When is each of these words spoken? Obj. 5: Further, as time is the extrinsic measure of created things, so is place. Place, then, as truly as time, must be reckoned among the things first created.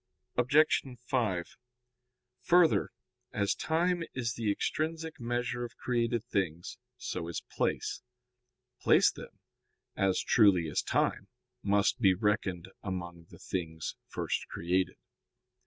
Obj. 0.35 0.83
5: 1.05 1.57
Further, 2.41 2.89
as 3.31 3.53
time 3.53 4.03
is 4.15 4.33
the 4.33 4.51
extrinsic 4.51 5.19
measure 5.19 5.63
of 5.63 5.77
created 5.77 6.23
things, 6.25 6.79
so 6.97 7.27
is 7.27 7.41
place. 7.51 8.01
Place, 8.81 9.11
then, 9.11 9.37
as 9.95 10.19
truly 10.19 10.67
as 10.71 10.81
time, 10.81 11.27
must 11.61 11.99
be 11.99 12.15
reckoned 12.15 12.69
among 12.81 13.25
the 13.29 13.37
things 13.37 13.95
first 14.09 14.47
created. 14.47 14.95